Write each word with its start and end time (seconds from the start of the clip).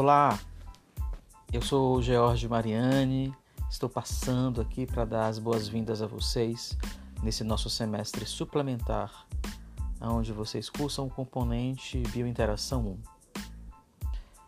Olá, 0.00 0.38
eu 1.52 1.60
sou 1.60 1.96
o 1.96 2.00
George 2.00 2.46
Mariani, 2.46 3.34
estou 3.68 3.88
passando 3.88 4.60
aqui 4.60 4.86
para 4.86 5.04
dar 5.04 5.26
as 5.26 5.40
boas-vindas 5.40 6.00
a 6.00 6.06
vocês 6.06 6.78
nesse 7.20 7.42
nosso 7.42 7.68
semestre 7.68 8.24
suplementar, 8.24 9.26
onde 10.00 10.32
vocês 10.32 10.70
cursam 10.70 11.08
o 11.08 11.10
componente 11.10 11.98
Biointeração 12.12 12.86
1. 12.86 12.98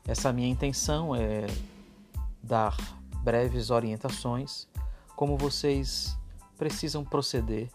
Essa 0.07 0.33
minha 0.33 0.47
intenção 0.47 1.17
é 1.17 1.49
dar 2.41 2.77
breves 3.17 3.71
orientações 3.71 4.69
como 5.17 5.37
vocês 5.37 6.17
precisam 6.57 7.05
proceder 7.05 7.69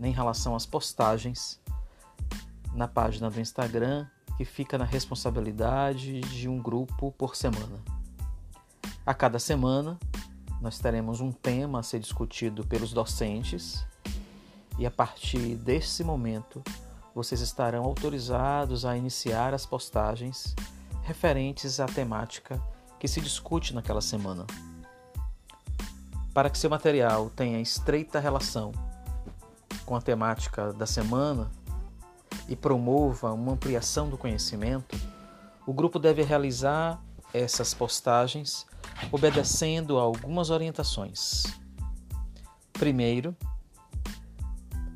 em 0.00 0.10
relação 0.10 0.56
às 0.56 0.64
postagens 0.64 1.60
na 2.72 2.88
página 2.88 3.28
do 3.28 3.38
Instagram 3.38 4.06
fica 4.44 4.78
na 4.78 4.84
responsabilidade 4.84 6.20
de 6.20 6.48
um 6.48 6.58
grupo 6.58 7.12
por 7.12 7.36
semana. 7.36 7.78
A 9.04 9.14
cada 9.14 9.38
semana, 9.38 9.98
nós 10.60 10.78
teremos 10.78 11.20
um 11.20 11.32
tema 11.32 11.80
a 11.80 11.82
ser 11.82 11.98
discutido 11.98 12.66
pelos 12.66 12.92
docentes 12.92 13.84
e 14.78 14.86
a 14.86 14.90
partir 14.90 15.56
desse 15.56 16.02
momento, 16.02 16.62
vocês 17.14 17.40
estarão 17.40 17.84
autorizados 17.84 18.84
a 18.84 18.96
iniciar 18.96 19.52
as 19.52 19.66
postagens 19.66 20.54
referentes 21.02 21.80
à 21.80 21.86
temática 21.86 22.62
que 22.98 23.08
se 23.08 23.20
discute 23.20 23.74
naquela 23.74 24.00
semana. 24.00 24.46
Para 26.32 26.48
que 26.48 26.56
seu 26.56 26.70
material 26.70 27.28
tenha 27.30 27.60
estreita 27.60 28.20
relação 28.20 28.72
com 29.84 29.96
a 29.96 30.00
temática 30.00 30.72
da 30.72 30.86
semana, 30.86 31.50
e 32.50 32.56
promova 32.56 33.32
uma 33.32 33.52
ampliação 33.52 34.10
do 34.10 34.18
conhecimento, 34.18 34.98
o 35.64 35.72
grupo 35.72 36.00
deve 36.00 36.22
realizar 36.22 37.00
essas 37.32 37.72
postagens 37.72 38.66
obedecendo 39.12 39.98
a 39.98 40.02
algumas 40.02 40.50
orientações. 40.50 41.44
Primeiro, 42.72 43.36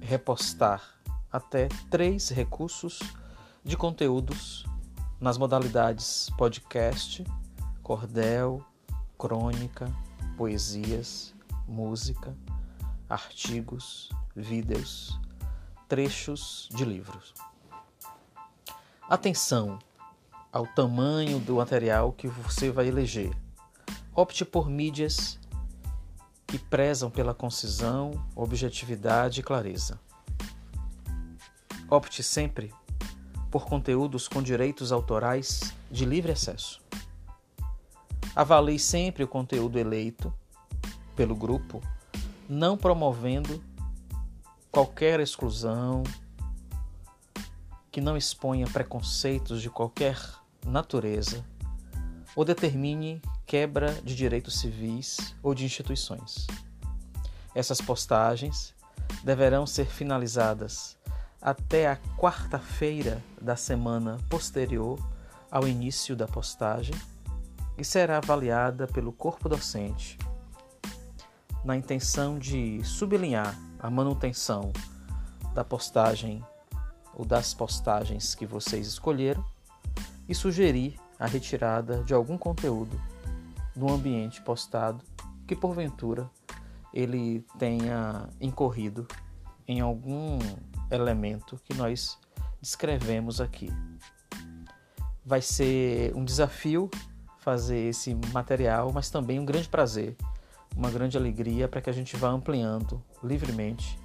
repostar 0.01 0.83
até 1.31 1.69
três 1.89 2.29
recursos 2.29 2.99
de 3.63 3.77
conteúdos 3.77 4.67
nas 5.21 5.39
modalidades 5.39 6.29
podcast, 6.37 7.25
cordel, 7.85 8.65
crônica, 9.17 9.87
poesias, 10.37 11.33
música, 11.69 12.37
artigos, 13.09 14.09
vídeos, 14.35 15.21
trechos 15.95 16.69
de 16.73 16.85
livros. 16.85 17.33
Atenção 19.09 19.79
ao 20.53 20.67
tamanho 20.67 21.39
do 21.39 21.55
material 21.55 22.11
que 22.11 22.27
você 22.27 22.69
vai 22.69 22.89
eleger. 22.89 23.31
Opte 24.13 24.45
por 24.45 24.69
mídias 24.69 25.39
que 26.49 26.59
prezam 26.59 27.13
pela 27.13 27.33
concisão, 27.33 28.11
objetividade 28.35 29.39
e 29.39 29.43
clareza. 29.45 30.01
Opte 31.89 32.25
sempre 32.25 32.75
por 33.49 33.65
conteúdos 33.65 34.27
com 34.27 34.43
direitos 34.43 34.91
autorais 34.91 35.73
de 35.93 36.05
livre 36.05 36.33
acesso. 36.33 36.83
Avalie 38.35 38.81
sempre 38.81 39.23
o 39.23 39.29
conteúdo 39.29 39.79
eleito 39.79 40.35
pelo 41.15 41.37
grupo, 41.37 41.81
não 42.49 42.77
promovendo 42.77 43.63
qualquer 44.75 45.21
exclusão, 45.21 46.03
que 47.93 48.01
não 48.01 48.17
exponha 48.17 48.67
preconceitos 48.67 49.63
de 49.63 49.71
qualquer 49.71 50.19
natureza 50.67 51.45
ou 52.35 52.45
determine 52.45 53.23
quebra 53.47 53.93
de 54.03 54.17
direitos 54.17 54.59
civis 54.59 55.33
ou 55.45 55.55
de 55.55 55.65
instituições. 55.65 56.49
Essas 57.55 57.81
postagens 57.81 58.75
deverão 59.23 59.65
ser 59.65 59.87
finalizadas 59.87 60.99
até 61.41 61.87
a 61.87 61.97
quarta-feira 62.19 63.23
da 63.41 63.55
semana 63.55 64.19
posterior 64.29 64.99
ao 65.53 65.69
início 65.69 66.17
da 66.17 66.27
postagem 66.27 66.97
e 67.79 67.85
será 67.85 68.17
avaliada 68.17 68.89
pelo 68.89 69.13
corpo 69.13 69.49
docente 69.49 70.19
na 71.65 71.77
intenção 71.77 72.41
de 72.41 72.83
sublinhar 72.83 73.57
a 73.85 73.91
manutenção 73.91 74.73
da 75.53 75.63
postagem 75.63 76.43
ou 77.13 77.23
das 77.23 77.53
postagens 77.53 78.35
que 78.35 78.47
vocês 78.47 78.87
escolheram 78.87 79.45
e 80.27 80.35
sugerir 80.35 80.99
a 81.21 81.27
retirada 81.27 82.03
de 82.03 82.15
algum 82.15 82.39
conteúdo 82.39 82.99
no 83.77 83.93
ambiente 83.93 84.41
postado 84.41 85.05
que 85.47 85.55
porventura 85.55 86.31
ele 86.95 87.45
tenha 87.59 88.27
incorrido 88.41 89.07
em 89.69 89.83
algum 89.83 90.39
elemento 90.91 91.61
que 91.63 91.75
nós 91.75 92.19
descrevemos 92.63 93.39
aqui. 93.39 93.71
Vai 95.23 95.43
ser 95.43 96.17
um 96.17 96.25
desafio 96.25 96.91
fazer 97.39 97.91
esse 97.91 98.15
material, 98.33 98.91
mas 98.95 99.11
também 99.11 99.39
um 99.39 99.45
grande 99.45 99.69
prazer 99.69 100.17
uma 100.77 100.91
grande 100.91 101.17
alegria 101.17 101.69
para 101.69 101.81
que 101.81 101.91
a 101.91 101.93
gente 101.93 102.17
vá 102.17 102.29
ampliando 102.29 103.03
livremente 103.23 103.99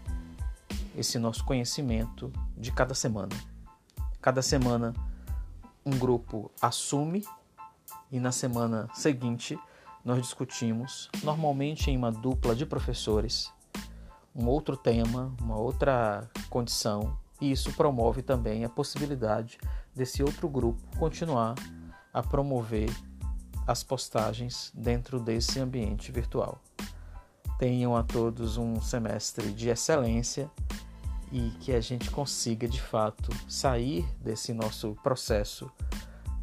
esse 0.95 1.17
nosso 1.17 1.43
conhecimento 1.43 2.31
de 2.57 2.71
cada 2.71 2.93
semana. 2.93 3.35
Cada 4.21 4.41
semana 4.41 4.93
um 5.85 5.97
grupo 5.97 6.51
assume 6.61 7.25
e 8.11 8.19
na 8.19 8.31
semana 8.31 8.87
seguinte 8.93 9.57
nós 10.03 10.21
discutimos, 10.21 11.09
normalmente 11.23 11.91
em 11.91 11.97
uma 11.97 12.11
dupla 12.11 12.55
de 12.55 12.65
professores, 12.65 13.51
um 14.35 14.47
outro 14.47 14.77
tema, 14.77 15.33
uma 15.41 15.57
outra 15.57 16.29
condição, 16.49 17.17
e 17.41 17.51
isso 17.51 17.73
promove 17.73 18.21
também 18.21 18.63
a 18.63 18.69
possibilidade 18.69 19.57
desse 19.95 20.23
outro 20.23 20.47
grupo 20.47 20.81
continuar 20.97 21.55
a 22.13 22.23
promover 22.23 22.89
as 23.69 23.83
postagens 23.83 24.71
dentro 24.73 25.19
desse 25.19 25.59
ambiente 25.59 26.11
virtual. 26.11 26.59
Tenham 27.59 27.95
a 27.95 28.01
todos 28.01 28.57
um 28.57 28.81
semestre 28.81 29.51
de 29.51 29.69
excelência 29.69 30.49
e 31.31 31.51
que 31.59 31.71
a 31.73 31.79
gente 31.79 32.09
consiga 32.09 32.67
de 32.67 32.81
fato 32.81 33.29
sair 33.47 34.03
desse 34.19 34.53
nosso 34.53 34.95
processo 35.03 35.71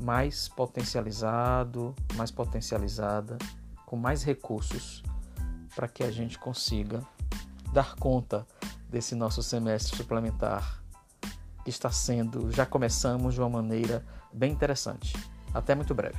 mais 0.00 0.46
potencializado, 0.48 1.96
mais 2.14 2.30
potencializada, 2.30 3.36
com 3.84 3.96
mais 3.96 4.22
recursos 4.22 5.02
para 5.74 5.88
que 5.88 6.04
a 6.04 6.12
gente 6.12 6.38
consiga 6.38 7.02
dar 7.72 7.96
conta 7.96 8.46
desse 8.88 9.16
nosso 9.16 9.42
semestre 9.42 9.96
suplementar 9.96 10.80
que 11.64 11.70
está 11.70 11.90
sendo, 11.90 12.52
já 12.52 12.64
começamos 12.64 13.34
de 13.34 13.40
uma 13.40 13.50
maneira 13.50 14.06
bem 14.32 14.52
interessante. 14.52 15.12
Até 15.52 15.74
muito 15.74 15.92
breve. 15.92 16.18